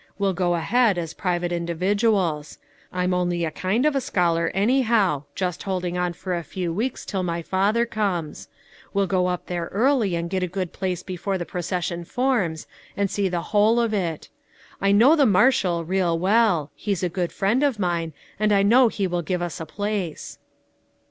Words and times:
We'll 0.17 0.33
go 0.33 0.55
ahead, 0.55 0.97
as 0.97 1.13
private 1.13 1.51
individu 1.51 2.15
als; 2.15 2.57
I'm 2.91 3.13
only 3.13 3.45
a 3.45 3.51
kind 3.51 3.85
of 3.85 3.95
a 3.95 4.01
scholar, 4.01 4.49
anyhow, 4.55 5.25
just 5.35 5.61
holding 5.61 5.95
on 5.95 6.13
for 6.13 6.35
a 6.35 6.43
few 6.43 6.73
weeks 6.73 7.05
till 7.05 7.21
my 7.21 7.43
father 7.43 7.85
comes; 7.85 8.47
we'll 8.95 9.05
go 9.05 9.27
up 9.27 9.45
there 9.45 9.65
early 9.71 10.15
and 10.15 10.27
get 10.27 10.41
a 10.41 10.47
good 10.47 10.73
place 10.73 11.03
be 11.03 11.17
fore 11.17 11.37
the 11.37 11.45
procession 11.45 12.03
forms 12.03 12.65
and 12.97 13.11
see 13.11 13.29
the 13.29 13.49
whole 13.53 13.79
of 13.79 13.93
it. 13.93 14.27
I 14.81 14.91
know 14.91 15.15
the 15.15 15.27
marshal 15.27 15.85
real 15.85 16.17
well; 16.17 16.71
he's 16.73 17.03
a 17.03 17.07
good 17.07 17.31
friend 17.31 17.61
of 17.61 17.77
mine, 17.77 18.11
and 18.39 18.51
I 18.51 18.63
know 18.63 18.87
he 18.87 19.05
will 19.05 19.21
give 19.21 19.43
us 19.43 19.59
a 19.59 19.67
place." 19.67 20.39